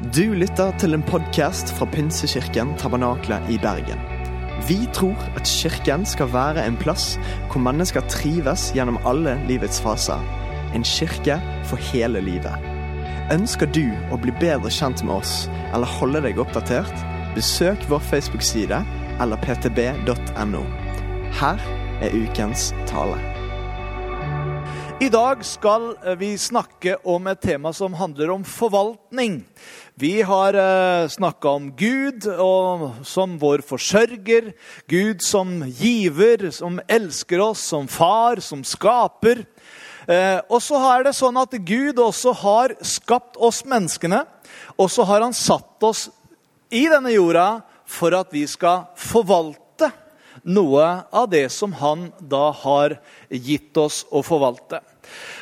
[0.00, 4.00] Du lytter til en podkast fra Pinsekirken Tabernakle i Bergen.
[4.64, 7.18] Vi tror at kirken skal være en plass
[7.50, 10.24] hvor mennesker trives gjennom alle livets faser.
[10.72, 11.36] En kirke
[11.68, 12.64] for hele livet.
[13.28, 15.34] Ønsker du å bli bedre kjent med oss
[15.74, 17.04] eller holde deg oppdatert?
[17.36, 18.80] Besøk vår Facebook-side
[19.20, 20.64] eller ptb.no.
[21.42, 21.60] Her
[22.00, 23.20] er ukens tale.
[25.00, 29.38] I dag skal vi snakke om et tema som handler om forvaltning.
[30.00, 32.24] Vi har eh, snakka om Gud
[33.04, 34.46] som vår forsørger,
[34.88, 39.42] Gud som giver, som elsker oss, som far, som skaper.
[40.08, 44.22] Eh, og så er det sånn at Gud også har skapt oss menneskene,
[44.80, 46.06] og så har han satt oss
[46.72, 49.90] i denne jorda for at vi skal forvalte
[50.48, 52.96] noe av det som han da har
[53.28, 54.80] gitt oss å forvalte.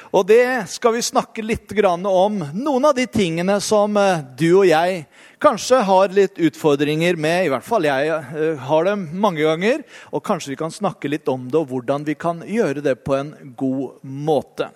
[0.09, 1.73] Og det skal vi snakke litt
[2.09, 2.41] om.
[2.55, 5.03] Noen av de tingene som eh, du og jeg
[5.39, 7.45] kanskje har litt utfordringer med.
[7.45, 9.84] I hvert fall jeg eh, har det mange ganger.
[10.09, 13.19] Og kanskje vi kan snakke litt om det, og hvordan vi kan gjøre det på
[13.19, 14.70] en god måte.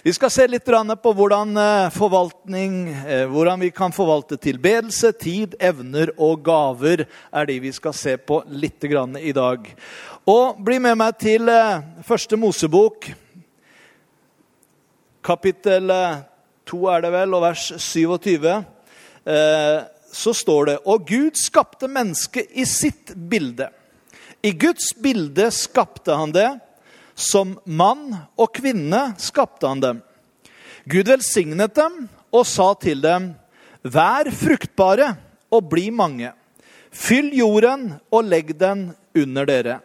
[0.00, 2.80] Vi skal se litt på hvordan, eh, forvaltning,
[3.34, 7.04] hvordan vi kan forvalte tilbedelse, tid, evner og gaver.
[7.32, 9.66] er de vi skal se på litt i dag.
[10.26, 11.48] Og bli med meg til
[12.06, 13.10] første Mosebok
[15.22, 15.90] kapittel
[16.70, 18.46] 2 er det vel, og vers 27,
[19.24, 19.78] eh,
[20.10, 23.70] så står det Og Gud skapte mennesket i sitt bilde.
[24.42, 26.50] I Guds bilde skapte han det.
[27.14, 29.98] Som mann og kvinne skapte han dem.
[30.88, 33.34] Gud velsignet dem og sa til dem,
[33.82, 35.14] Vær fruktbare
[35.52, 36.32] og bli mange.
[36.90, 39.78] Fyll jorden og legg den under dere.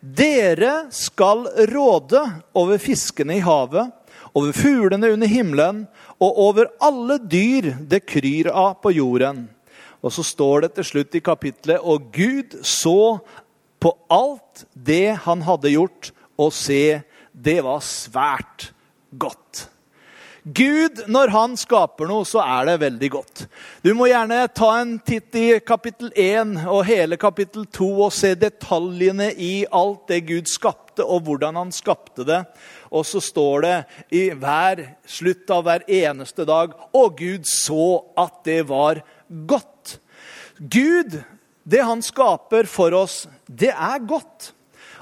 [0.00, 2.22] Dere skal råde
[2.58, 3.92] over fiskene i havet
[4.34, 5.84] over fuglene under himmelen
[6.22, 9.46] og over alle dyr det kryr av på jorden.
[10.02, 13.20] Og så står det til slutt i kapitlet Og Gud så
[13.82, 17.02] på alt det han hadde gjort, og se,
[17.34, 18.70] det var svært
[19.10, 19.66] godt.
[20.42, 23.44] Gud, når han skaper noe, så er det veldig godt.
[23.84, 28.32] Du må gjerne ta en titt i kapittel 1 og hele kapittel 2 og se
[28.34, 32.40] detaljene i alt det Gud skapte, og hvordan han skapte det.
[32.92, 33.76] Og så står det
[34.12, 39.96] i hver slutt av hver eneste dag Og Gud så at det var godt.
[40.58, 41.16] Gud,
[41.64, 44.52] det han skaper for oss, det er godt.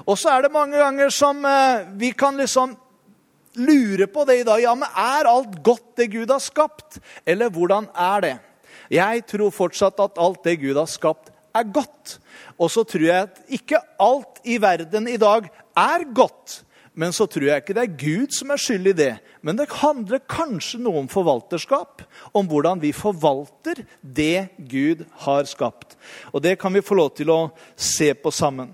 [0.07, 2.73] Og så er det mange ganger som eh, vi kan liksom
[3.59, 4.61] lure på det i dag.
[4.63, 7.01] Ja, men er alt godt det Gud har skapt?
[7.25, 8.33] Eller hvordan er det?
[8.91, 12.17] Jeg tror fortsatt at alt det Gud har skapt, er godt.
[12.57, 15.47] Og så tror jeg at ikke alt i verden i dag
[15.77, 16.61] er godt.
[16.93, 19.11] Men så tror jeg ikke det er Gud som er skyld i det.
[19.41, 22.03] Men det handler kanskje noe om forvalterskap.
[22.35, 25.95] Om hvordan vi forvalter det Gud har skapt.
[26.35, 27.39] Og det kan vi få lov til å
[27.79, 28.73] se på sammen.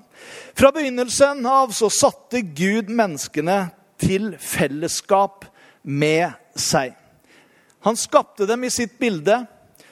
[0.58, 3.68] Fra begynnelsen av så satte Gud menneskene
[4.02, 5.46] til fellesskap
[5.86, 6.98] med seg.
[7.86, 9.44] Han skapte dem i sitt bilde.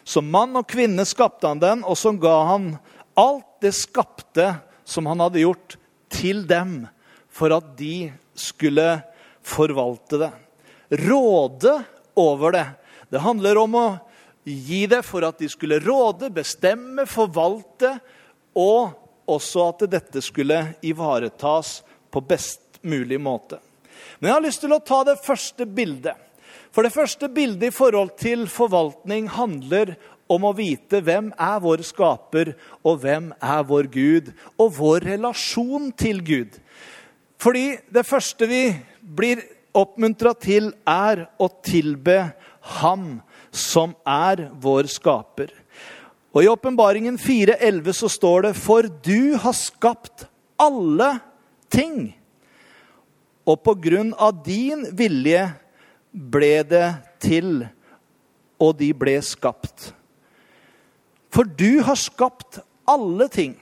[0.06, 2.75] Som mann og kvinne skapte han den, og så ga han
[3.18, 4.52] alt det skapte
[4.86, 5.78] som han hadde gjort,
[6.13, 6.84] til dem
[7.35, 8.88] for at de skulle
[9.46, 10.31] forvalte det.
[11.06, 11.78] Råde
[12.16, 12.68] over det.
[13.12, 13.88] Det handler om å
[14.46, 17.97] gi det for at de skulle råde, bestemme, forvalte,
[18.56, 18.94] og
[19.29, 21.79] også at dette skulle ivaretas
[22.13, 23.59] på best mulig måte.
[24.19, 26.16] Men jeg har lyst til å ta det første bildet.
[26.72, 29.95] For det første bildet i forhold til forvaltning handler
[30.31, 32.53] om å vite hvem er vår skaper,
[32.85, 36.57] og hvem er vår Gud, og vår relasjon til Gud.
[37.41, 38.63] Fordi det første vi
[39.01, 39.44] blir
[39.75, 42.31] oppmuntra til, er å tilbe
[42.79, 43.19] Ham
[43.53, 45.51] som er vår skaper.
[46.35, 50.25] Og I åpenbaringen 4,11 så står det For du har skapt
[50.59, 51.12] alle
[51.72, 52.16] ting
[53.45, 55.44] og på grunn av din vilje
[56.12, 56.88] ble det
[57.22, 57.66] til,
[58.57, 59.91] og de ble skapt.
[61.30, 63.54] For du har skapt alle ting.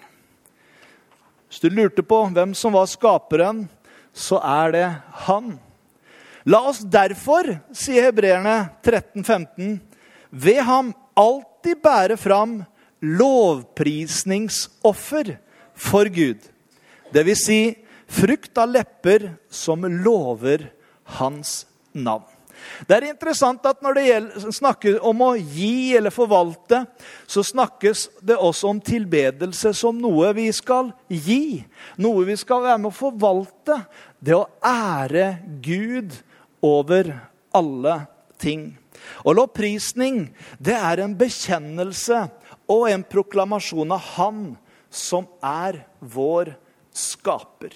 [1.53, 3.69] Hvis du lurte på hvem som var skaperen,
[4.09, 4.89] så er det
[5.27, 5.61] han.
[6.49, 9.77] La oss derfor, sier hebreerne 13-15,
[10.33, 12.65] ved ham alltid bære fram
[13.05, 15.37] lovprisningsoffer
[15.77, 16.41] for Gud.
[17.13, 17.77] Det vil si
[18.09, 20.73] frukt av lepper som lover
[21.21, 22.32] hans navn.
[22.87, 26.83] Det er interessant at når det snakker om å gi eller forvalte,
[27.27, 31.63] så snakkes det også om tilbedelse som noe vi skal gi.
[32.01, 33.81] Noe vi skal være med å forvalte.
[34.19, 36.15] Det å ære Gud
[36.63, 37.11] over
[37.53, 37.99] alle
[38.39, 38.71] ting.
[39.27, 40.27] Og lovprisning,
[40.59, 42.25] det er en bekjennelse
[42.71, 44.43] og en proklamasjon av Han
[44.93, 46.53] som er vår
[46.93, 47.73] skaper.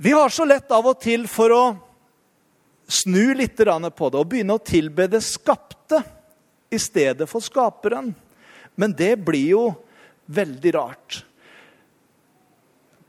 [0.00, 1.62] Vi har så lett av og til for å
[2.86, 5.98] snu litt på det og begynne å tilbe det skapte
[6.70, 8.12] i stedet for skaperen.
[8.78, 9.64] Men det blir jo
[10.30, 11.24] veldig rart.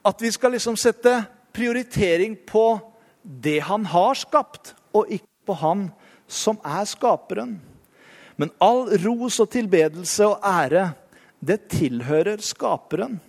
[0.01, 1.13] At vi skal liksom sette
[1.53, 2.79] prioritering på
[3.21, 5.87] det han har skapt, og ikke på han
[6.25, 7.59] som er skaperen.
[8.33, 10.89] Men all ros og tilbedelse og ære,
[11.37, 13.19] det tilhører skaperen.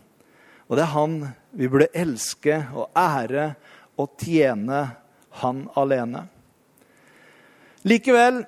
[0.71, 1.15] Og det er han
[1.51, 3.51] vi burde elske og ære
[3.99, 4.85] og tjene
[5.43, 6.25] han alene.
[7.83, 8.45] Likevel,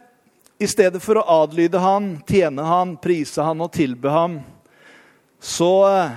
[0.63, 4.39] i stedet for å adlyde han, tjene han, prise han og tilbe ham,
[5.43, 6.15] så eh,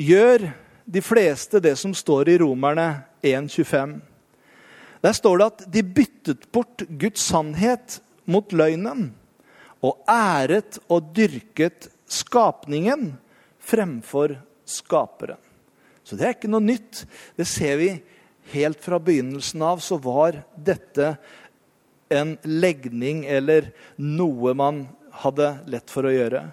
[0.00, 0.46] gjør
[0.88, 2.88] de fleste det som står i Romerne
[3.20, 3.98] 1,25.
[5.04, 9.10] Der står det at de byttet bort Guds sannhet mot løgnen
[9.84, 13.12] og æret og dyrket skapningen
[13.60, 15.40] fremfor skaperen.
[16.04, 17.02] Så det er ikke noe nytt.
[17.36, 17.90] Det ser vi
[18.54, 19.82] helt fra begynnelsen av.
[19.84, 21.16] Så var dette
[22.08, 23.70] en legning eller
[24.00, 24.86] noe man
[25.24, 26.46] hadde lett for å gjøre.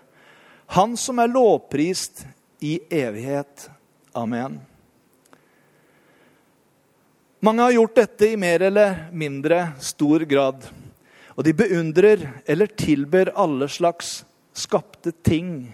[0.76, 2.26] Han som er lovprist
[2.60, 3.70] i evighet.
[4.18, 4.58] Amen.
[7.46, 10.64] Mange har gjort dette i mer eller mindre stor grad.
[11.36, 14.24] Og de beundrer eller tilber alle slags
[14.56, 15.68] skapte ting.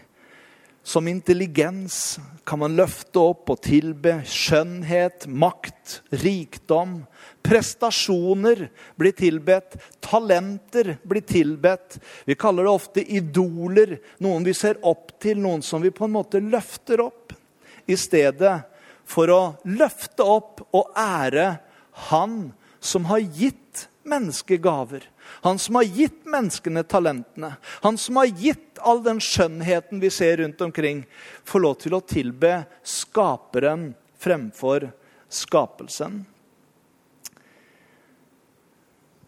[0.83, 7.03] Som intelligens kan man løfte opp og tilbe skjønnhet, makt, rikdom.
[7.45, 8.63] Prestasjoner
[8.97, 11.99] blir tilbedt, talenter blir tilbedt.
[12.25, 16.17] Vi kaller det ofte idoler, noen vi ser opp til, noen som vi på en
[16.17, 17.37] måte løfter opp.
[17.85, 18.57] I stedet
[19.05, 21.59] for å løfte opp og ære
[22.09, 25.03] Han som har gitt menneskegaver.
[25.41, 27.55] Han som har gitt menneskene talentene.
[27.81, 31.05] Han som har gitt all den skjønnheten vi ser rundt omkring.
[31.43, 34.91] får lov til å tilbe skaperen fremfor
[35.29, 36.25] skapelsen.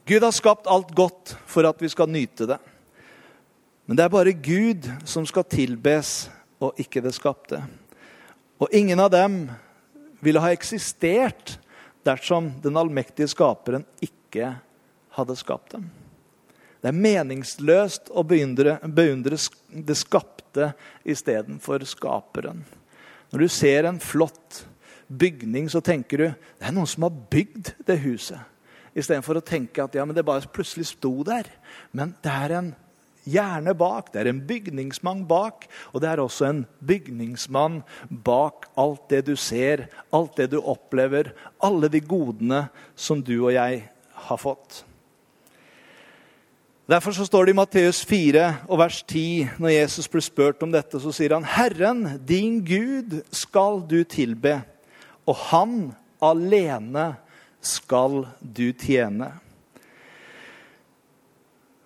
[0.05, 2.59] Gud har skapt alt godt for at vi skal nyte det.
[3.85, 6.29] Men det er bare Gud som skal tilbes,
[6.63, 7.59] og ikke det skapte.
[8.59, 9.47] Og ingen av dem
[10.23, 11.57] ville ha eksistert
[12.07, 14.53] dersom den allmektige skaperen ikke
[15.17, 15.89] hadde skapt dem.
[16.83, 19.37] Det er meningsløst å beundre, beundre
[19.71, 20.73] det skapte
[21.07, 22.65] istedenfor skaperen.
[23.31, 24.65] Når du ser en flott
[25.07, 28.41] bygning, så tenker du det er noen som har bygd det huset.
[28.93, 31.47] Istedenfor å tenke at ja, det bare plutselig sto der.
[31.95, 32.69] Men det er en
[33.23, 34.11] hjerne bak.
[34.13, 35.65] Det er en bygningsmann bak,
[35.95, 37.81] og det er også en bygningsmann
[38.27, 41.31] bak alt det du ser, alt det du opplever,
[41.63, 43.85] alle de godene som du og jeg
[44.27, 44.83] har fått.
[46.83, 50.71] Derfor så står det i Matteus 4 og vers 10, når Jesus blir spurt om
[50.73, 54.61] dette, så sier han, 'Herren, din Gud, skal du tilbe,
[55.25, 57.15] og Han alene
[57.61, 59.31] skal du tjene.'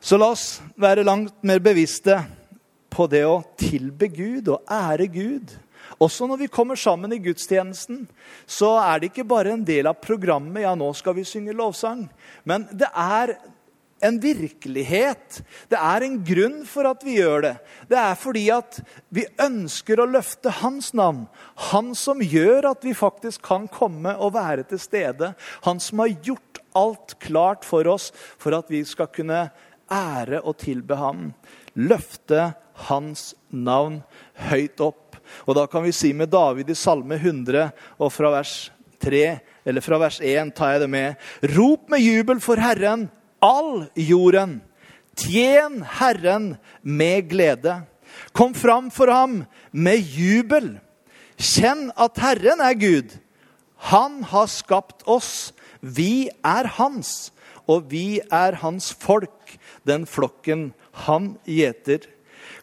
[0.02, 2.18] Så la oss være langt mer bevisste
[2.90, 5.54] på det å tilbe Gud og ære Gud.
[6.00, 8.08] Også når vi kommer sammen i gudstjenesten,
[8.48, 10.64] så er det ikke bare en del av programmet.
[10.64, 12.10] Ja, nå skal vi synge lovsang.
[12.46, 13.36] Men det er
[14.04, 15.42] en virkelighet.
[15.70, 17.54] Det er en grunn for at vi gjør det.
[17.90, 18.80] Det er fordi at
[19.14, 21.26] vi ønsker å løfte hans navn.
[21.72, 25.34] Han som gjør at vi faktisk kan komme og være til stede.
[25.66, 29.48] Han som har gjort alt klart for oss for at vi skal kunne
[29.90, 31.32] ære og tilbe ham.
[31.78, 32.52] Løfte
[32.88, 34.02] hans navn
[34.50, 35.18] høyt opp.
[35.50, 38.70] Og da kan vi si med David i Salme 100 og fra vers
[39.04, 39.24] 3,
[39.68, 41.30] eller fra vers 1 tar jeg det med.
[41.56, 43.08] Rop med jubel for Herren,
[43.42, 44.62] all jorden.
[45.18, 47.82] Tjen Herren med glede.
[48.32, 50.78] Kom fram for ham med jubel.
[51.38, 53.18] Kjenn at Herren er Gud.
[53.90, 55.54] Han har skapt oss.
[55.82, 57.32] Vi er hans,
[57.70, 60.72] og vi er hans folk den flokken
[61.06, 62.02] han gjeter.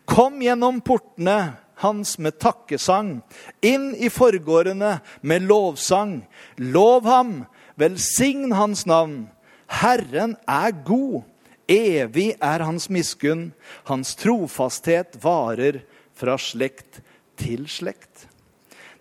[0.05, 3.19] Kom gjennom portene hans med takkesang,
[3.65, 6.21] inn i forgårdene med lovsang.
[6.59, 7.33] Lov ham,
[7.81, 9.25] velsign hans navn.
[9.67, 11.23] Herren er god,
[11.71, 13.49] evig er hans miskunn.
[13.89, 15.83] Hans trofasthet varer
[16.15, 17.03] fra slekt
[17.41, 18.29] til slekt.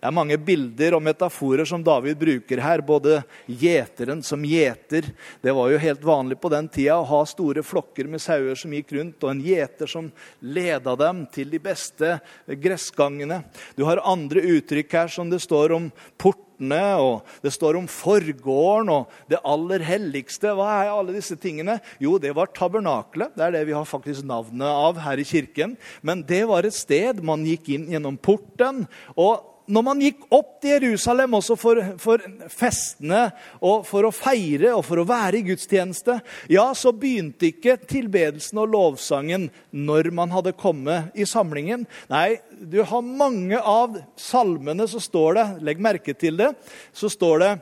[0.04, 2.82] Det er mange bilder og metaforer som David bruker her.
[2.84, 5.06] Både gjeteren som gjeter.
[5.40, 8.74] Det var jo helt vanlig på den tida å ha store flokker med sauer som
[8.76, 10.10] gikk rundt, og en gjeter som
[10.44, 13.40] leda dem til de beste gressgangene.
[13.80, 15.88] Du har andre uttrykk her som det står om
[16.20, 20.54] port portene, og det står om forgården og det aller helligste.
[20.54, 21.80] Hva er alle disse tingene?
[22.00, 23.34] Jo, det var tabernaklet.
[23.34, 25.76] Det er det vi har faktisk navnet av her i kirken.
[26.02, 28.86] Men det var et sted man gikk inn gjennom porten.
[29.16, 33.26] og når man gikk opp til Jerusalem også for, for, festene
[33.64, 36.18] og for å feire og for å være i gudstjeneste,
[36.52, 41.86] ja, så begynte ikke tilbedelsen og lovsangen når man hadde kommet i samlingen.
[42.12, 46.52] Nei, du har mange av salmene, så står det, legg merke til det,
[46.92, 47.52] så står det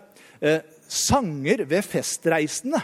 [0.42, 0.61] eh,
[0.92, 2.82] sanger ved festreisende.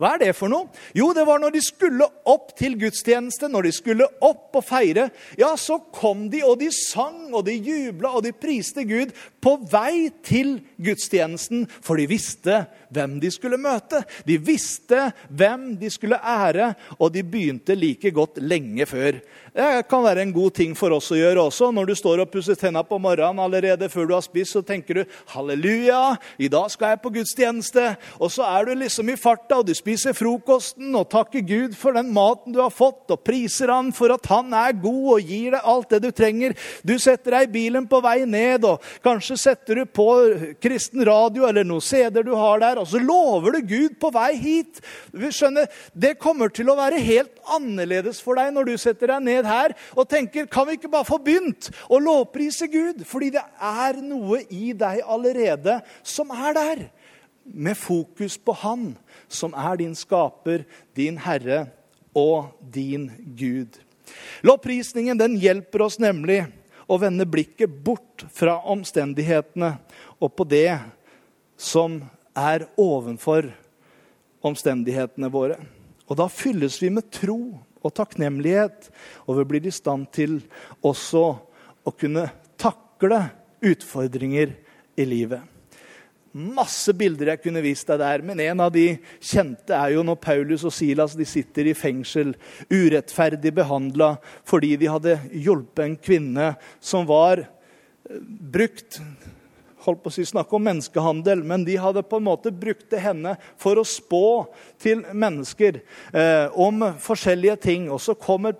[0.00, 0.70] Hva er det for noe?
[0.96, 5.10] Jo, det var når de skulle opp til gudstjeneste, når de skulle opp og feire.
[5.36, 9.56] Ja, så kom de, og de sang, og de jubla, og de priste Gud på
[9.70, 14.02] vei til gudstjenesten, for de visste hvem de skulle møte.
[14.26, 19.20] De visste hvem de skulle ære, og de begynte like godt lenge før.
[19.50, 21.70] Det kan være en god ting for oss å gjøre også.
[21.74, 24.94] Når du står og pusser tenna på morgenen allerede før du har spist, så tenker
[24.94, 27.96] du 'halleluja, i dag skal jeg på gudstjeneste'.
[28.20, 31.92] Og så er du liksom i farta, og du spiser frokosten og takker Gud for
[31.92, 35.50] den maten du har fått, og priser Han for at Han er god og gir
[35.50, 36.54] deg alt det du trenger.
[36.86, 40.06] Du setter deg i bilen på vei ned, og kanskje setter du på
[40.62, 44.32] kristen radio eller noen CD-er du har der, og så lover du Gud på vei
[44.40, 44.80] hit.
[45.12, 49.26] Vi skjønner, Det kommer til å være helt annerledes for deg når du setter deg
[49.26, 53.04] ned her og tenker kan vi ikke bare få begynt å lovprise Gud?
[53.06, 56.86] Fordi det er noe i deg allerede som er der.
[57.44, 58.92] Med fokus på Han,
[59.26, 61.64] som er din skaper, din Herre
[62.14, 63.08] og din
[63.38, 63.80] Gud.
[64.46, 66.44] Lovprisningen den hjelper oss nemlig
[66.90, 69.76] å vende blikket bort fra omstendighetene
[70.18, 70.80] og på det
[71.60, 72.00] som
[72.34, 73.46] er ovenfor
[74.46, 75.60] omstendighetene våre.
[76.10, 77.38] Og da fylles vi med tro
[77.80, 78.88] og takknemlighet.
[79.28, 80.40] Og vi blir i stand til
[80.82, 81.24] også
[81.86, 82.26] å kunne
[82.60, 83.22] takle
[83.64, 84.56] utfordringer
[84.98, 85.44] i livet.
[86.30, 88.84] Masse bilder jeg kunne vist deg der, men en av de
[89.18, 92.36] kjente er jo når Paulus og Silas sitter i fengsel,
[92.70, 94.12] urettferdig behandla
[94.46, 99.00] fordi de hadde hjulpet en kvinne som var eh, brukt
[99.84, 103.34] holdt på å si, snakke om menneskehandel, men de hadde på en måte brukt henne
[103.60, 104.24] for å spå
[104.80, 105.80] til mennesker
[106.12, 107.88] eh, om forskjellige ting.
[107.92, 108.58] Og så kommer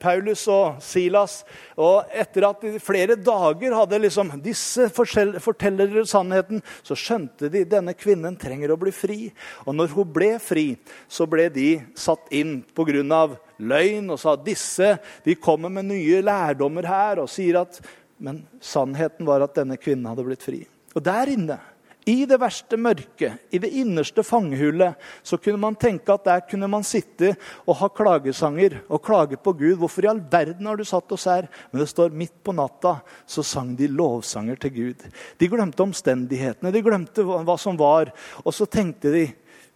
[0.00, 1.40] Paulus og Silas,
[1.76, 7.96] og etter at de flere dager hadde liksom disse forteller sannheten, så skjønte de denne
[7.98, 9.18] kvinnen trenger å bli fri.
[9.66, 10.66] Og når hun ble fri,
[11.08, 13.36] så ble de satt inn pga.
[13.58, 17.80] løgn og sa at disse de kommer med nye lærdommer her og sier at
[18.18, 20.62] men sannheten var at denne kvinnen hadde blitt fri.
[20.96, 21.58] Og der inne,
[22.06, 24.94] i det verste mørket, i det innerste fangehullet,
[25.26, 27.32] så kunne man tenke at der kunne man sitte
[27.66, 29.74] og ha klagesanger og klage på Gud.
[29.80, 31.48] Hvorfor i all verden har du satt oss her?
[31.72, 35.02] Men det står midt på natta så sang de lovsanger til Gud.
[35.38, 38.14] De glemte omstendighetene, de glemte hva som var.
[38.44, 39.26] Og så tenkte de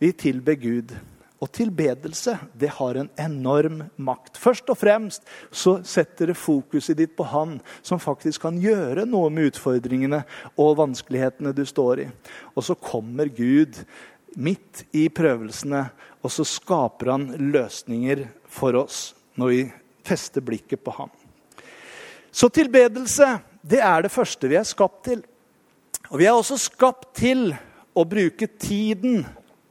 [0.01, 0.95] vi tilber Gud.
[1.41, 4.37] Og tilbedelse det har en enorm makt.
[4.37, 9.31] Først og fremst så setter det fokuset ditt på Han som faktisk kan gjøre noe
[9.33, 10.21] med utfordringene
[10.61, 12.09] og vanskelighetene du står i.
[12.53, 13.79] Og så kommer Gud
[14.37, 15.87] midt i prøvelsene,
[16.21, 19.63] og så skaper han løsninger for oss når vi
[20.05, 21.11] fester blikket på ham.
[22.31, 25.25] Så tilbedelse det er det første vi er skapt til.
[26.13, 27.49] Og vi er også skapt til
[27.97, 29.25] å bruke tiden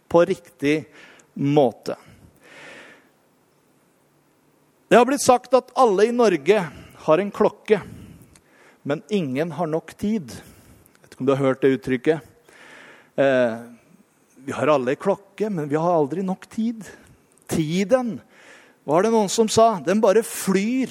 [0.10, 1.06] på riktig måte
[1.40, 1.96] måte.
[4.90, 6.62] Det har blitt sagt at alle i Norge
[7.06, 7.80] har en klokke,
[8.84, 10.34] men ingen har nok tid.
[10.34, 12.26] Jeg vet ikke om du har hørt det uttrykket.
[13.20, 13.60] Eh,
[14.48, 16.88] vi har alle en klokke, men vi har aldri nok tid.
[17.50, 18.18] Tiden,
[18.90, 20.90] var det noen som sa, den bare flyr.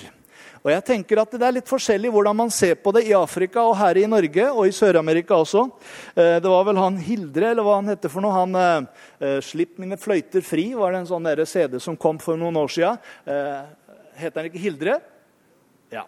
[0.64, 3.64] Og jeg tenker at Det er litt forskjellig hvordan man ser på det i Afrika
[3.68, 5.66] og her i Norge og i Sør-Amerika også.
[6.14, 8.34] Eh, det var vel han Hildre, eller hva han heter for noe.
[8.34, 12.56] han uh, 'Slipp mine fløyter fri' var det en sånn CD som kom for noen
[12.56, 12.70] år.
[13.26, 13.64] Uh,
[14.18, 14.98] heter han ikke Hildre?
[15.88, 16.04] Ja.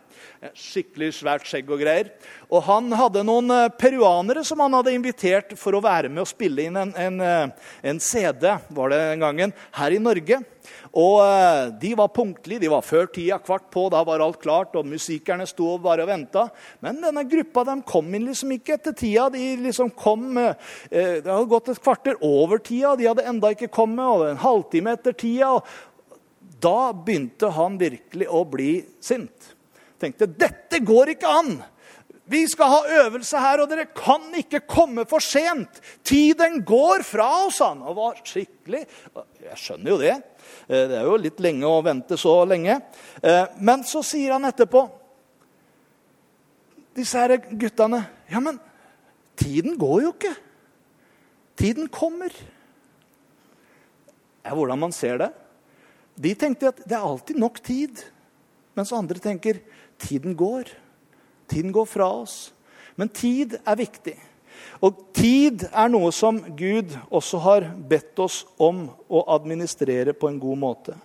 [0.53, 2.11] Skikkelig svært skjegg og greier.
[2.53, 3.49] Og Han hadde noen
[3.81, 7.21] peruanere som han hadde invitert for å være med og spille inn en, en,
[7.83, 10.43] en CD var det den gangen, her i Norge.
[10.97, 12.63] Og eh, De var punktlige.
[12.63, 13.87] De var før tida, kvart på.
[13.93, 16.49] Da var alt klart, og musikerne sto bare og venta.
[16.85, 19.29] Men denne gruppa de kom inn liksom ikke etter tida.
[19.33, 20.55] De liksom kom, eh,
[20.91, 24.05] Det hadde gått et kvarter over tida, de hadde enda ikke kommet.
[24.05, 25.53] og En halvtime etter tida.
[25.55, 25.65] og
[26.61, 29.55] Da begynte han virkelig å bli sint.
[30.01, 31.55] Tenkte dette går ikke an!
[32.31, 35.81] Vi skal ha øvelse her, og dere kan ikke komme for sent.
[36.07, 37.81] Tiden går fra oss, han.
[37.83, 38.85] Og var skikkelig
[39.41, 40.15] Jeg skjønner jo det.
[40.69, 42.77] Eh, det er jo litt lenge å vente så lenge.
[43.19, 44.85] Eh, men så sier han etterpå
[46.95, 48.61] Disse her guttene Ja, men
[49.39, 50.35] tiden går jo ikke.
[51.59, 52.31] Tiden kommer.
[52.31, 55.33] Det er hvordan man ser det.
[56.15, 58.05] De tenkte at det er alltid nok tid.
[58.79, 59.59] Mens andre tenker
[60.01, 60.71] tiden går.
[61.51, 62.53] Tiden går fra oss.
[62.99, 64.17] Men tid er viktig.
[64.81, 70.41] Og tid er noe som Gud også har bedt oss om å administrere på en
[70.41, 70.97] god måte.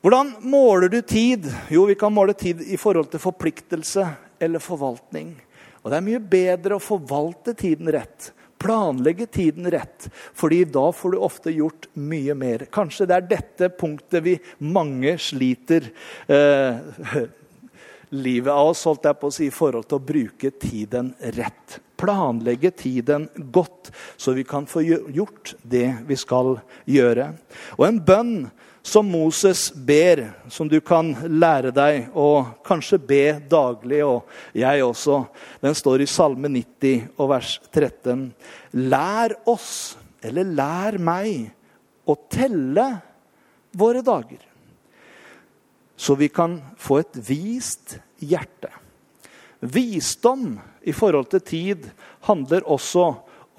[0.00, 1.44] Hvordan måler du tid?
[1.68, 4.06] Jo, vi kan måle tid i forhold til forpliktelse
[4.40, 5.34] eller forvaltning.
[5.82, 11.14] Og det er mye bedre å forvalte tiden rett, planlegge tiden rett, fordi da får
[11.14, 12.66] du ofte gjort mye mer.
[12.72, 14.34] Kanskje det er dette punktet vi
[14.64, 15.90] mange sliter
[16.28, 16.80] eh,
[18.10, 21.78] livet av oss holdt jeg på å si, i forhold til å bruke tiden rett.
[22.00, 26.56] Planlegge tiden godt, så vi kan få gjort det vi skal
[26.88, 27.30] gjøre.
[27.78, 28.34] Og en bønn
[28.82, 35.22] som Moses ber, som du kan lære deg å kanskje be daglig, og jeg også,
[35.60, 38.30] den står i Salme 90 og vers 13.
[38.88, 41.50] Lær oss, eller lær meg,
[42.08, 42.86] å telle
[43.76, 44.49] våre dager
[46.00, 48.70] så vi kan få et vist hjerte.
[49.60, 50.54] Visdom
[50.88, 51.90] i forhold til tid
[52.24, 53.04] handler også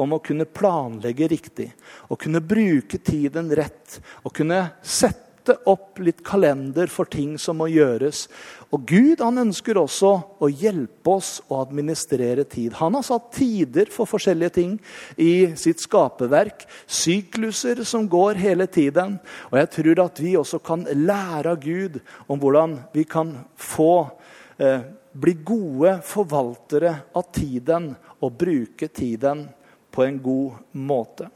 [0.02, 1.68] om å kunne planlegge riktig.
[2.10, 4.00] Å kunne bruke tiden rett.
[4.26, 8.26] Å kunne sette opp litt kalender for ting som må gjøres.
[8.72, 12.78] Og Gud han ønsker også å hjelpe oss å administrere tid.
[12.80, 14.78] Han har satt tider for forskjellige ting
[15.20, 16.64] i sitt skaperverk.
[16.88, 19.18] Sykluser som går hele tiden.
[19.52, 22.00] Og jeg tror at vi også kan lære av Gud
[22.32, 24.08] om hvordan vi kan få
[24.56, 27.92] eh, bli gode forvaltere av tiden
[28.24, 29.50] og bruke tiden
[29.92, 31.28] på en god måte.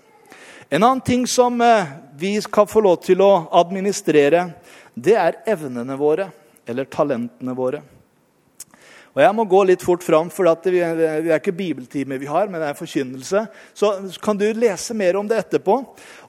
[0.72, 4.48] En annen ting som eh, vi kan få lov til å administrere,
[4.96, 6.32] det er evnene våre,
[6.68, 7.82] eller talentene våre.
[9.16, 12.60] Og Jeg må gå litt fort fram, for det er ikke bibeltime vi har, men
[12.60, 13.46] det er forkynnelse.
[13.72, 13.92] Så
[14.24, 15.78] kan du lese mer om det etterpå.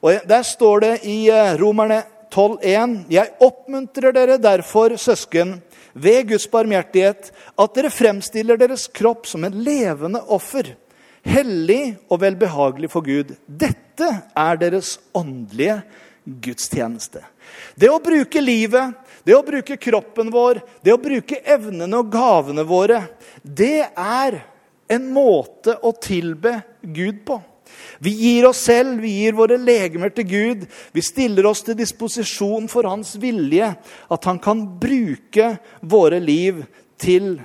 [0.03, 5.61] Og Der står det i eh, Romerne 12,1.: Jeg oppmuntrer dere derfor, søsken,
[5.95, 10.77] ved Guds barmhjertighet, at dere fremstiller deres kropp som en levende offer
[11.27, 13.35] hellig og velbehagelig for Gud.
[13.47, 15.81] Dette er deres åndelige
[16.27, 17.25] gudstjeneste.
[17.75, 18.95] Det å bruke livet,
[19.27, 23.03] det å bruke kroppen vår, det å bruke evnene og gavene våre,
[23.43, 24.41] det er
[24.89, 27.41] en måte å tilbe Gud på.
[27.99, 30.65] Vi gir oss selv, vi gir våre legemer til Gud.
[30.95, 33.73] Vi stiller oss til disposisjon for Hans vilje,
[34.11, 36.63] at Han kan bruke våre liv
[37.01, 37.37] til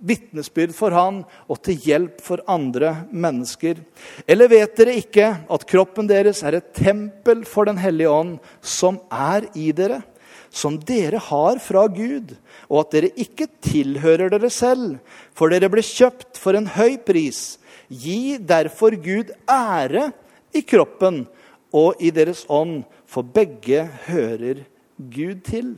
[0.00, 3.80] vitnesbyrd for han og til hjelp for andre mennesker.
[4.28, 9.00] Eller vet dere ikke at kroppen deres er et tempel for Den hellige ånd, som
[9.10, 10.02] er i dere,
[10.50, 12.34] som dere har fra Gud,
[12.68, 14.98] og at dere ikke tilhører dere selv,
[15.36, 17.58] for dere ble kjøpt for en høy pris.
[17.88, 20.10] Gi derfor Gud ære
[20.56, 21.26] i kroppen
[21.74, 24.64] og i deres ånd, for begge hører
[24.98, 25.76] Gud til.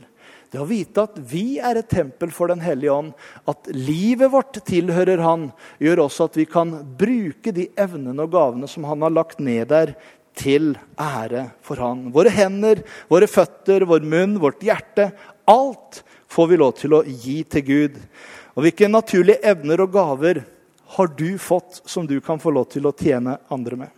[0.51, 3.11] Det å vite at vi er et tempel for Den hellige ånd,
[3.47, 8.67] at livet vårt tilhører Han, gjør også at vi kan bruke de evnene og gavene
[8.67, 9.95] som Han har lagt ned der,
[10.35, 12.05] til ære for Han.
[12.15, 15.09] Våre hender, våre føtter, vår munn, vårt hjerte.
[15.47, 17.97] Alt får vi lov til å gi til Gud.
[18.55, 20.43] Og hvilke naturlige evner og gaver
[20.95, 23.91] har du fått som du kan få lov til å tjene andre med?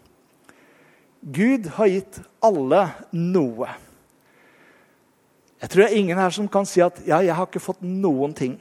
[1.24, 3.70] Gud har gitt alle noe.
[5.63, 7.86] Jeg tror det er ingen her som kan si at ja, jeg har ikke fått
[7.88, 8.58] noen ting.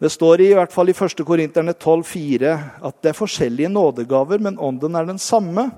[0.00, 1.20] Det står i, hvert fall i 1.
[1.20, 2.54] Korinterne 12,4
[2.88, 5.68] at det er forskjellige nådegaver, men ånden er den samme.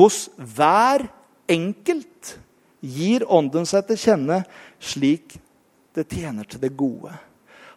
[0.00, 1.04] Hos hver
[1.52, 2.38] enkelt
[2.80, 4.40] gir ånden seg til kjenne
[4.80, 5.36] slik
[5.92, 7.12] det tjener til det gode.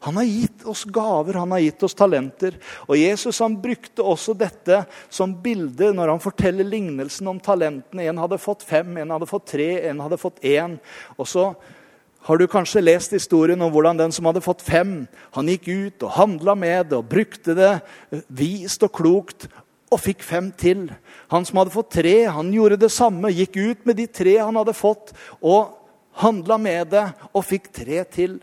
[0.03, 2.55] Han har gitt oss gaver, han har gitt oss talenter.
[2.88, 4.81] Og Jesus han brukte også dette
[5.12, 8.09] som bilde når han forteller lignelsen om talentene.
[8.12, 10.75] En hadde fått fem, en hadde fått tre, en hadde fått én.
[11.15, 11.45] Og så
[12.23, 15.03] har du kanskje lest historien om hvordan den som hadde fått fem,
[15.36, 17.73] han gikk ut og handla med det og brukte det
[18.31, 19.47] vist og klokt
[19.93, 20.88] og fikk fem til.
[21.33, 24.57] Han som hadde fått tre, han gjorde det samme, gikk ut med de tre han
[24.57, 25.75] hadde fått, og
[26.23, 28.39] handla med det og fikk tre til.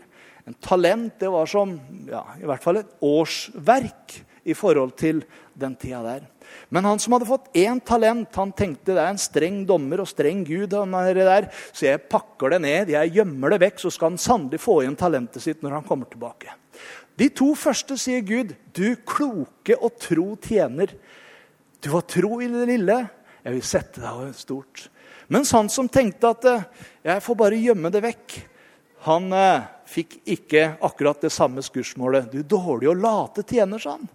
[0.47, 1.73] En talent det var som
[2.09, 5.21] ja, i hvert fall et årsverk i forhold til
[5.57, 6.25] den tida der.
[6.73, 10.09] Men han som hadde fått én talent, han tenkte det er en streng dommer og
[10.09, 10.73] streng gud.
[10.73, 14.59] Er der, Så jeg pakker det ned, jeg gjemmer det vekk, så skal han sannelig
[14.59, 16.51] få igjen talentet sitt når han kommer tilbake.
[17.17, 20.93] De to første sier Gud, du kloke og tro tjener.
[21.81, 22.97] Du har tro i det lille,
[23.43, 24.87] jeg vil sette deg over stort.
[25.31, 26.65] Mens han som tenkte at eh,
[27.07, 28.39] jeg får bare gjemme det vekk,
[29.07, 32.29] han eh, fikk ikke akkurat det samme skursmålet.
[32.31, 34.09] Du dårlig og late tjener, sa han.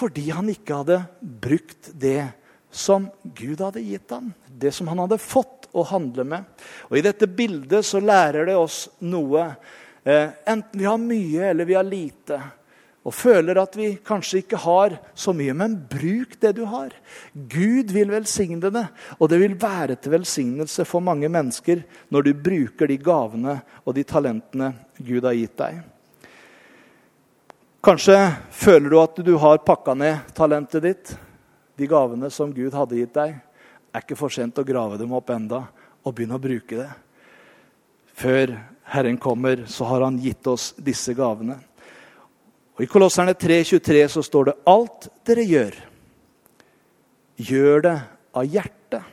[0.00, 2.30] Fordi han ikke hadde brukt det
[2.70, 4.32] som Gud hadde gitt ham.
[4.46, 6.46] Det som han hadde fått å handle med.
[6.88, 9.50] Og I dette bildet så lærer det oss noe.
[10.04, 12.40] Eh, enten vi har mye eller vi har lite,
[13.00, 16.92] og føler at vi kanskje ikke har så mye, men bruk det du har.
[17.32, 18.86] Gud vil velsigne det,
[19.16, 21.82] og det vil være til velsignelse for mange mennesker
[22.12, 25.80] når du bruker de gavene og de talentene Gud har gitt deg.
[27.80, 28.16] Kanskje
[28.52, 31.12] føler du at du har pakka ned talentet ditt,
[31.80, 33.38] de gavene som Gud hadde gitt deg.
[33.96, 35.62] Er ikke for sent å grave dem opp enda
[36.04, 36.90] og begynne å bruke det.
[38.20, 38.52] Før
[38.92, 41.56] Herren kommer, så har han gitt oss disse gavene.
[42.76, 45.78] Og I Kolosserne 3,23 så står det alt dere gjør,
[47.40, 47.94] gjør det
[48.36, 49.08] av hjertet,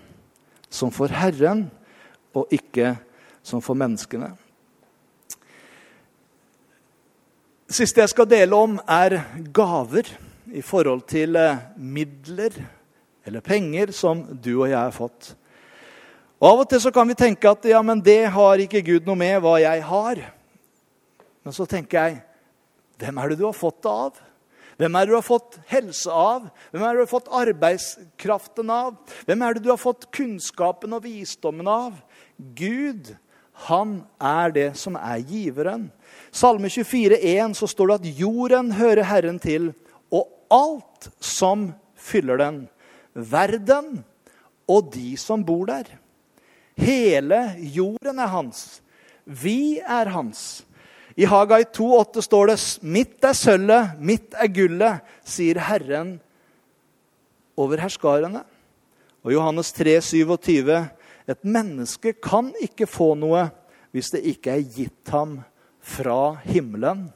[0.68, 1.70] som for Herren,
[2.36, 2.98] og ikke
[3.48, 4.34] som for menneskene.
[4.36, 4.46] Det
[7.68, 9.20] siste jeg skal dele om, er
[9.54, 10.08] gaver
[10.56, 12.56] i forhold til eh, midler
[13.28, 15.34] eller penger som du og jeg har fått.
[16.38, 19.08] Og Av og til så kan vi tenke at ja, men det har ikke Gud
[19.10, 20.22] noe med hva jeg har.
[21.44, 22.22] Men så tenker jeg
[23.02, 24.24] hvem er det du har fått det av?
[24.78, 26.48] Hvem er det du har fått helse av?
[26.70, 28.98] Hvem er det du har fått arbeidskraften av?
[29.26, 31.98] Hvem er det du har fått kunnskapen og visdommen av?
[32.38, 33.16] Gud,
[33.66, 35.88] han er det som er giveren.
[36.32, 39.72] Salme 24, 24,1 så står det at jorden hører Herren til,
[40.14, 42.60] og alt som fyller den.
[43.14, 44.04] Verden
[44.70, 45.90] og de som bor der.
[46.78, 48.82] Hele jorden er hans.
[49.26, 50.64] Vi er hans.
[51.18, 56.20] I Hagai 2,8 står det 'Mitt er sølvet, mitt er gullet', sier Herren
[57.58, 58.44] over herskarene.
[59.24, 60.90] Og Johannes 3, 27,
[61.28, 63.48] Et menneske kan ikke få noe
[63.96, 65.40] hvis det ikke er gitt ham
[65.84, 67.08] fra himmelen.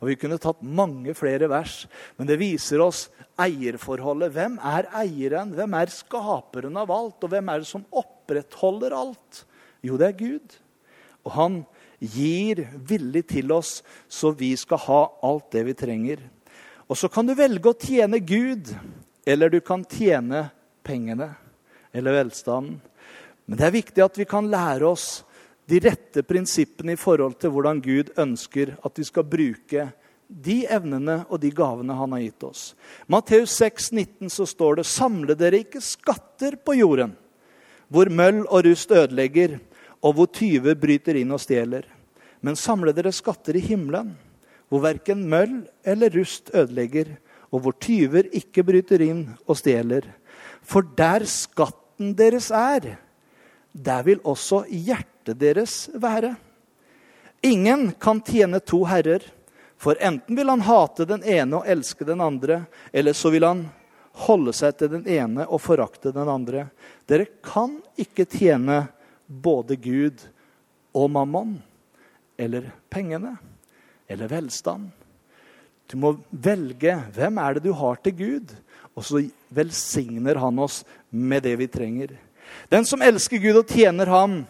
[0.00, 1.84] Og Vi kunne tatt mange flere vers,
[2.16, 3.08] men det viser oss
[3.40, 4.32] eierforholdet.
[4.32, 5.52] Hvem er eieren?
[5.56, 7.20] Hvem er skaperen av alt?
[7.20, 9.44] Og hvem er det som opprettholder alt?
[9.84, 10.56] Jo, det er Gud.
[11.28, 11.60] Og han
[12.00, 16.22] gir villig til oss, så vi skal ha alt det vi trenger.
[16.88, 18.72] Og så kan du velge å tjene Gud,
[19.28, 20.48] eller du kan tjene
[20.82, 21.34] pengene
[21.92, 22.80] eller velstanden.
[23.50, 25.24] Men det er viktig at vi kan lære oss
[25.66, 29.88] de rette prinsippene i forhold til hvordan Gud ønsker at vi skal bruke
[30.30, 32.60] de evnene og de gavene han har gitt oss.
[33.10, 37.16] Matteus 6, 19 så står det.: Samle dere ikke skatter på jorden,
[37.90, 39.58] hvor møll og rust ødelegger,
[39.98, 41.90] og hvor tyver bryter inn og stjeler.
[42.46, 44.14] Men samle dere skatter i himmelen,
[44.70, 47.16] hvor verken møll eller rust ødelegger,
[47.50, 50.06] og hvor tyver ikke bryter inn og stjeler.
[50.62, 52.94] For der skatten deres er,
[53.72, 56.34] der vil også hjertet deres være.
[57.46, 59.22] Ingen kan tjene to herrer,
[59.80, 63.62] for enten vil han hate den ene og elske den andre, eller så vil han
[64.26, 66.66] holde seg til den ene og forakte den andre.
[67.08, 68.82] Dere kan ikke tjene
[69.26, 70.26] både Gud
[70.92, 71.56] og mammon,
[72.36, 73.36] eller pengene,
[74.10, 74.90] eller velstand.
[75.90, 78.52] Du må velge hvem er det du har til Gud,
[78.94, 79.22] og så
[79.54, 82.12] velsigner han oss med det vi trenger.
[82.72, 84.42] Den som elsker Gud og tjener ham,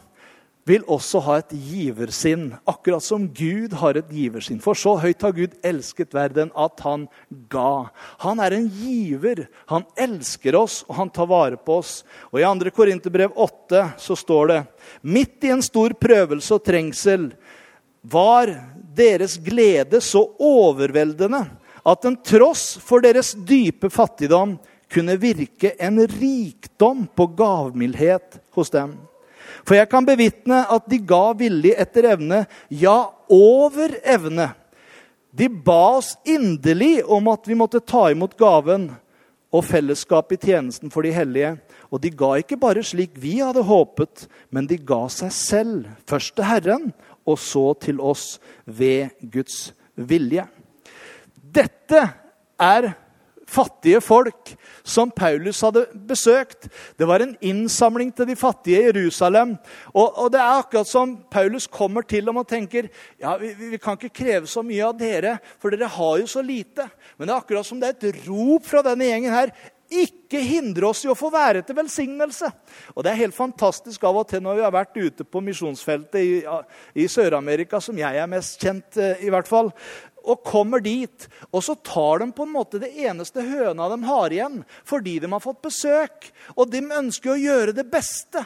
[0.68, 4.60] vil også ha et giversinn, akkurat som Gud har et giversinn.
[4.62, 7.06] For så høyt har Gud elsket verden at han
[7.50, 7.88] ga.
[8.22, 9.46] Han er en giver.
[9.72, 12.02] Han elsker oss, og han tar vare på oss.
[12.30, 12.74] Og I 2.
[12.76, 14.60] Korinterbrev 8 så står det
[15.00, 17.30] midt i en stor prøvelse og trengsel
[18.00, 18.52] var
[18.96, 21.42] deres glede så overveldende
[21.86, 24.56] at den tross for deres dype fattigdom
[24.90, 28.96] kunne virke en rikdom på gavmildhet hos dem.
[29.66, 34.50] For jeg kan bevitne at de ga villig etter evne, ja, over evne.
[35.30, 38.88] De ba oss inderlig om at vi måtte ta imot gaven
[39.50, 41.56] og fellesskap i tjenesten for de hellige.
[41.90, 45.90] Og de ga ikke bare slik vi hadde håpet, men de ga seg selv.
[46.06, 46.90] Først til Herren,
[47.26, 50.46] og så til oss ved Guds vilje.
[51.34, 52.02] Dette
[52.60, 52.92] er
[53.50, 54.54] fattige folk
[54.90, 56.68] som Paulus hadde besøkt.
[56.98, 59.56] Det var en innsamling til de fattige i Jerusalem.
[59.94, 63.80] Og, og det er akkurat som Paulus kommer til dem og tenker ja, vi, vi,
[63.80, 66.88] kan ikke kreve så mye av dere, for dere har jo så lite.
[67.16, 69.54] Men det er akkurat som det er et rop fra denne gjengen her.
[69.90, 72.46] Ikke hindre oss i å få være til velsignelse.
[72.94, 76.20] Og Det er helt fantastisk av og til når vi har vært ute på misjonsfeltet
[76.22, 76.36] i,
[76.94, 79.72] i Sør-Amerika, som jeg er mest kjent eh, i hvert fall
[80.24, 81.28] og kommer dit.
[81.50, 85.30] Og så tar de på en måte det eneste høna de har igjen, fordi de
[85.32, 86.30] har fått besøk.
[86.56, 88.44] Og de ønsker å gjøre det beste.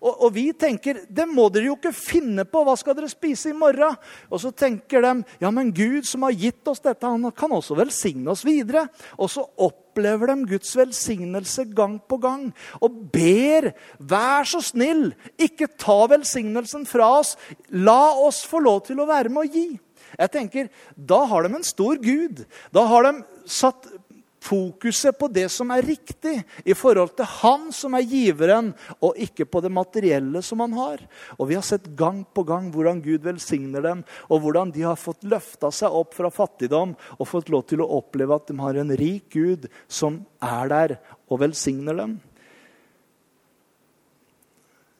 [0.00, 2.62] Og, og, vi tenker det må dere jo ikke finne på.
[2.66, 3.96] Hva skal dere spise i morgen?
[4.28, 5.12] Og så tenker de
[5.42, 8.86] ja, men Gud som har gitt oss dette, han kan også velsigne oss videre.
[9.16, 12.50] Og så opplever de Guds velsignelse gang på gang
[12.84, 15.10] og ber vær så snill,
[15.40, 17.36] ikke ta velsignelsen fra oss.
[17.72, 19.68] La oss få lov til å være med å gi.
[20.18, 22.44] Jeg tenker, Da har de en stor Gud.
[22.72, 23.86] Da har de satt
[24.46, 29.46] fokuset på det som er riktig i forhold til han som er giveren, og ikke
[29.48, 31.02] på det materielle som han har.
[31.38, 35.00] Og Vi har sett gang på gang hvordan Gud velsigner dem, og hvordan de har
[35.00, 38.80] fått løfta seg opp fra fattigdom og fått lov til å oppleve at de har
[38.80, 42.18] en rik Gud som er der og velsigner dem.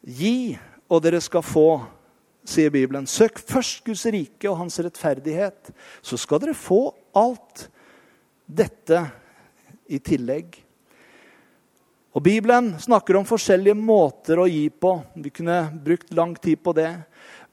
[0.07, 0.55] Gi,
[0.87, 1.83] og dere skal få,
[2.51, 3.07] sier Bibelen.
[3.07, 7.67] Søk først Guds rike og hans rettferdighet, så skal dere få alt
[8.47, 9.03] dette
[9.91, 10.63] i tillegg.
[12.17, 14.95] Og Bibelen snakker om forskjellige måter å gi på.
[15.21, 16.89] Vi kunne brukt lang tid på det.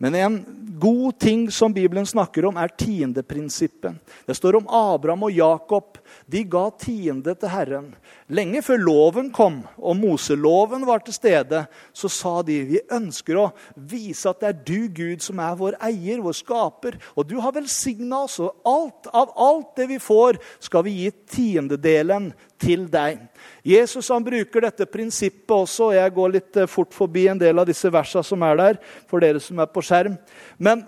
[0.04, 0.46] Men en
[0.80, 3.96] god ting som Bibelen snakker om, er tiendeprinsippet.
[4.28, 5.96] Det står om Abraham og Jakob.
[6.28, 7.86] De ga tiende til Herren.
[8.28, 11.64] Lenge før loven kom og Moseloven var til stede,
[11.96, 13.46] så sa de vi ønsker å
[13.80, 17.00] vise at det er du, Gud, som er vår eier, vår skaper.
[17.16, 21.14] Og du har velsigna oss, og alt, av alt det vi får, skal vi gi
[21.38, 22.34] tiendedelen
[22.64, 23.22] til deg.
[23.68, 25.92] Jesus han bruker dette prinsippet også.
[25.92, 28.84] og Jeg går litt eh, fort forbi en del av disse versene som er der,
[29.12, 30.18] for dere som er på skjerm.
[30.58, 30.86] Men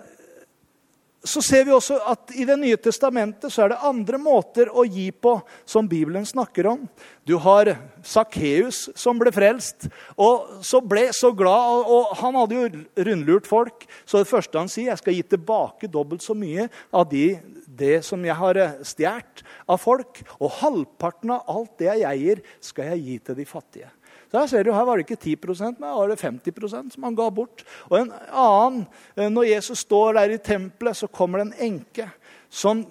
[1.26, 4.84] så ser vi også at i Det nye testamentet så er det andre måter å
[4.86, 5.34] gi på
[5.66, 6.84] som Bibelen snakker om.
[7.26, 7.72] Du har
[8.06, 11.82] Sakkeus som ble frelst, og så ble så glad.
[11.90, 12.68] og Han hadde jo
[13.08, 17.08] rundlurt folk, så det første han sier, jeg skal gi tilbake dobbelt så mye av
[17.10, 17.34] de,
[17.76, 20.22] det som jeg har stjålet av folk.
[20.40, 23.90] Og halvparten av alt det jeg eier, skal jeg gi til de fattige.
[24.30, 27.06] Så Her ser du, her var det ikke 10% men her var det 50% som
[27.06, 27.62] han ga bort.
[27.90, 28.86] Og en annen,
[29.16, 32.10] eh, Når Jesus står der i tempelet, så kommer det en enke
[32.50, 32.84] som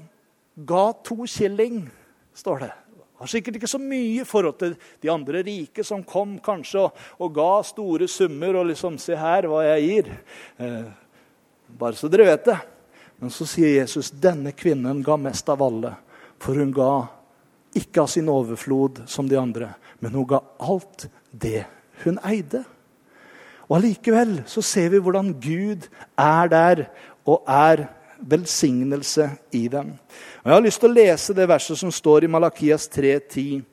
[0.55, 1.89] ga to killing,
[2.33, 2.71] står det.
[3.19, 6.95] Har sikkert ikke så mye i forhold til de andre rike som kom kanskje og,
[7.19, 10.17] og ga store summer og liksom 'Se her hva jeg gir.'
[10.59, 10.91] Eh,
[11.79, 12.74] bare så dere vet det.
[13.19, 15.93] Men så sier Jesus denne kvinnen ga mest av alle,
[16.41, 17.07] for hun ga
[17.75, 21.65] ikke av sin overflod som de andre, men hun ga alt det
[22.03, 22.63] hun eide.
[23.65, 25.87] Og Allikevel så ser vi hvordan Gud
[26.19, 26.83] er der
[27.25, 27.87] og er
[28.19, 29.95] velsignelse i dem.
[30.43, 33.63] Og Jeg har lyst til å lese det verset som står i Malakias 3,10.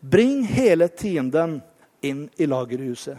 [0.00, 1.58] Bring hele tienden
[2.04, 3.18] inn i lagerhuset.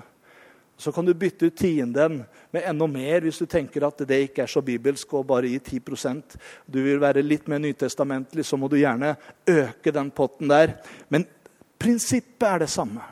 [0.79, 4.45] Så kan du bytte ut tienden med enda mer hvis du tenker at det ikke
[4.45, 6.37] er så bibelsk å bare gi 10%
[6.71, 10.77] Du vil være litt mer nytestamentlig, så må du gjerne øke den potten der.
[11.11, 11.27] Men
[11.75, 13.03] prinsippet er det samme.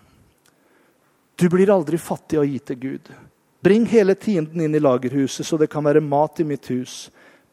[1.36, 3.12] Du blir aldri fattig av å gi til Gud.
[3.60, 7.10] Bring hele tienden inn i lagerhuset, så det kan være mat i mitt hus.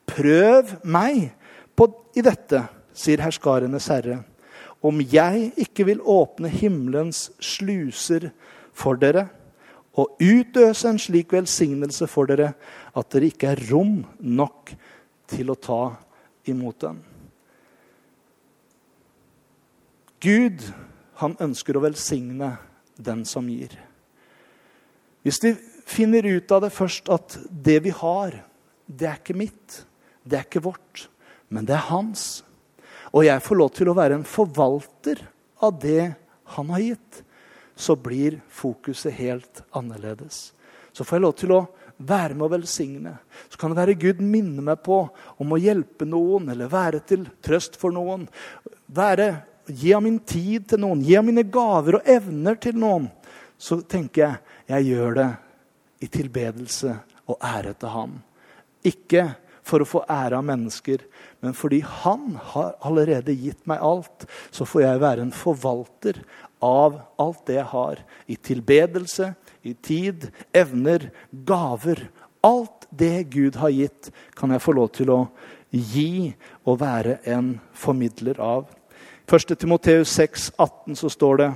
[0.06, 1.32] Prøv meg
[1.74, 2.62] på, i dette,
[2.94, 4.22] sier herskarenes herre.
[4.78, 8.30] Om jeg ikke vil åpne himmelens sluser
[8.70, 9.26] for dere
[9.94, 12.52] og utøse en slik velsignelse for dere
[12.94, 14.72] at dere ikke er rom nok
[15.30, 15.82] til å ta
[16.50, 16.98] imot den.
[20.24, 20.64] Gud,
[21.20, 22.54] han ønsker å velsigne
[22.96, 23.74] den som gir.
[25.24, 25.52] Hvis vi
[25.88, 28.38] finner ut av det først at det vi har,
[28.86, 29.84] det er ikke mitt,
[30.24, 31.06] det er ikke vårt,
[31.52, 32.42] men det er hans.
[33.12, 35.20] Og jeg får lov til å være en forvalter
[35.64, 36.14] av det
[36.56, 37.20] han har gitt,
[37.76, 40.52] så blir fokuset helt annerledes.
[40.92, 41.64] Så får jeg lov til å
[41.96, 43.16] være med å velsigne.
[43.48, 45.00] Så kan det være Gud minner meg på
[45.42, 48.28] om å hjelpe noen eller være til trøst for noen.
[48.86, 49.28] Være,
[49.66, 53.10] gi av min tid til noen, gi av mine gaver og evner til noen
[53.58, 55.30] så tenker jeg jeg gjør det
[56.04, 56.94] i tilbedelse
[57.32, 58.14] og ære til ham.
[58.84, 59.24] Ikke
[59.64, 61.02] for å få ære av mennesker,
[61.44, 66.20] men fordi han har allerede gitt meg alt, så får jeg være en forvalter
[66.64, 68.02] av alt det jeg har.
[68.28, 69.32] I tilbedelse,
[69.64, 72.06] i tid, evner, gaver.
[72.44, 75.20] Alt det Gud har gitt, kan jeg få lov til å
[75.72, 76.34] gi
[76.68, 78.68] og være en formidler av.
[79.24, 79.56] 1.
[79.56, 81.48] Timoteus 6, 18 så står det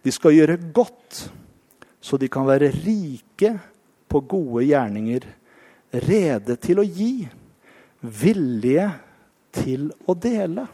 [0.00, 1.26] de skal gjøre godt
[2.00, 3.52] så de kan være rike
[4.10, 5.26] på gode gjerninger,
[6.06, 7.28] rede til å gi,
[8.00, 8.88] villige
[9.54, 10.66] til å dele.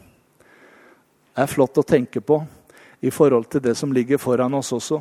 [1.33, 2.39] Det er flott å tenke på
[3.05, 4.99] i forhold til det som ligger foran oss også.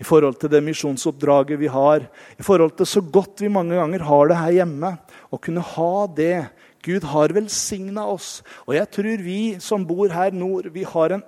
[0.00, 2.06] I forhold til det misjonsoppdraget vi har.
[2.38, 4.94] I forhold til så godt vi mange ganger har det her hjemme.
[5.28, 6.46] Å kunne ha det.
[6.84, 8.38] Gud har velsigna oss.
[8.64, 11.24] Og jeg tror vi som bor her nord, vi har en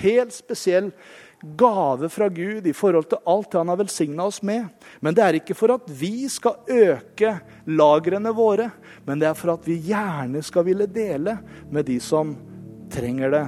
[0.00, 0.90] helt spesiell
[1.42, 4.68] gave fra Gud i forhold til alt han har velsigna oss med.
[5.00, 7.32] Men det er ikke for at vi skal øke
[7.70, 8.70] lagrene våre,
[9.06, 11.38] men det er for at vi gjerne skal ville dele
[11.72, 12.34] med de som
[12.92, 13.44] trenger det,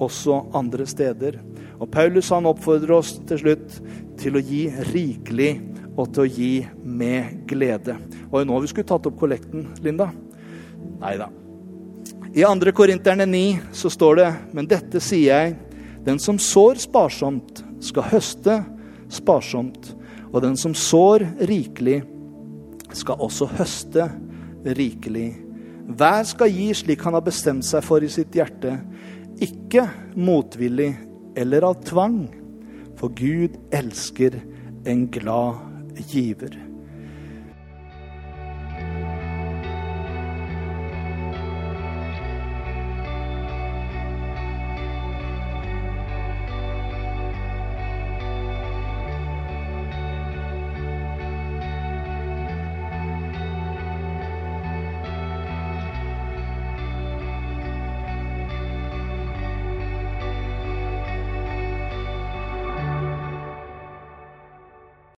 [0.00, 1.40] også andre steder.
[1.80, 3.80] Og Paulus han oppfordrer oss til slutt
[4.20, 5.50] til å gi rikelig
[5.96, 6.52] og til å gi
[6.84, 7.96] med glede.
[8.30, 10.10] Og nå har vi skulle tatt opp kollekten, Linda?
[11.00, 11.28] Nei da.
[12.36, 12.72] I 2.
[12.76, 15.54] Korinterne 9 så står det, men dette sier jeg,
[16.06, 18.60] den som sår sparsomt, skal høste
[19.12, 19.92] sparsomt.
[20.32, 22.02] Og den som sår rikelig,
[22.94, 24.06] skal også høste
[24.78, 25.32] rikelig.
[25.86, 28.76] Hver skal gi slik han har bestemt seg for i sitt hjerte,
[29.42, 29.84] ikke
[30.16, 30.92] motvillig
[31.36, 32.20] eller av tvang,
[32.96, 34.38] for Gud elsker
[34.88, 35.60] en glad
[36.08, 36.54] giver.